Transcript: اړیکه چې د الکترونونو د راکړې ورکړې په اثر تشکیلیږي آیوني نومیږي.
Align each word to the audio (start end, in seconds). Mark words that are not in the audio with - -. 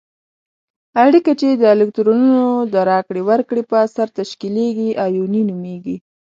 اړیکه 1.05 1.31
چې 1.39 1.47
د 1.61 1.63
الکترونونو 1.73 2.45
د 2.73 2.75
راکړې 2.89 3.21
ورکړې 3.29 3.63
په 3.69 3.75
اثر 3.85 4.07
تشکیلیږي 4.19 4.89
آیوني 5.07 5.41
نومیږي. 5.49 5.97